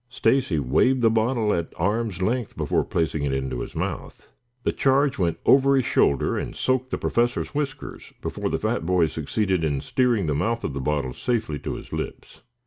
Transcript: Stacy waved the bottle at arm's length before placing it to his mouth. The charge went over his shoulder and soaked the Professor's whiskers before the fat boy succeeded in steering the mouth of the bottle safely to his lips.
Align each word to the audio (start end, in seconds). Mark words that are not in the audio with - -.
Stacy 0.09 0.57
waved 0.57 1.01
the 1.01 1.11
bottle 1.11 1.53
at 1.53 1.71
arm's 1.77 2.23
length 2.23 2.57
before 2.57 2.83
placing 2.83 3.21
it 3.21 3.47
to 3.51 3.59
his 3.59 3.75
mouth. 3.75 4.27
The 4.63 4.71
charge 4.71 5.19
went 5.19 5.37
over 5.45 5.75
his 5.75 5.85
shoulder 5.85 6.39
and 6.39 6.55
soaked 6.55 6.89
the 6.89 6.97
Professor's 6.97 7.53
whiskers 7.53 8.11
before 8.19 8.49
the 8.49 8.57
fat 8.57 8.83
boy 8.83 9.05
succeeded 9.05 9.63
in 9.63 9.79
steering 9.79 10.25
the 10.25 10.33
mouth 10.33 10.63
of 10.63 10.73
the 10.73 10.81
bottle 10.81 11.13
safely 11.13 11.59
to 11.59 11.75
his 11.75 11.93
lips. 11.93 12.41